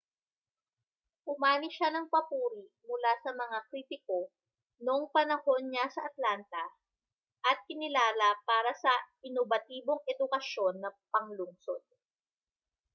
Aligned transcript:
umani 1.33 1.67
siya 1.75 1.89
ng 1.93 2.07
papuri 2.13 2.63
mula 2.89 3.13
sa 3.23 3.31
mga 3.41 3.59
kritiko 3.69 4.19
noong 4.85 5.03
panahon 5.15 5.63
niya 5.69 5.85
sa 5.95 6.01
atlanta 6.09 6.65
at 7.49 7.57
kinilala 7.69 8.29
para 8.49 8.73
sa 8.83 8.89
inobatibong 9.27 10.01
edukasyon 10.13 10.73
na 10.83 10.89
panglungsod 11.13 11.83